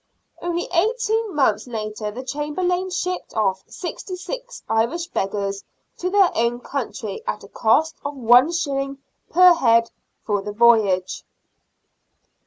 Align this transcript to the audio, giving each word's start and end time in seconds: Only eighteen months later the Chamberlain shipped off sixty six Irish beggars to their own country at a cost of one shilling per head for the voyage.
Only 0.41 0.67
eighteen 0.73 1.35
months 1.35 1.67
later 1.67 2.09
the 2.09 2.23
Chamberlain 2.23 2.89
shipped 2.89 3.35
off 3.35 3.63
sixty 3.67 4.15
six 4.15 4.63
Irish 4.67 5.05
beggars 5.09 5.63
to 5.99 6.09
their 6.09 6.31
own 6.35 6.59
country 6.61 7.21
at 7.27 7.43
a 7.43 7.47
cost 7.47 7.93
of 8.03 8.15
one 8.15 8.51
shilling 8.51 8.97
per 9.29 9.53
head 9.53 9.91
for 10.25 10.41
the 10.41 10.53
voyage. 10.53 11.23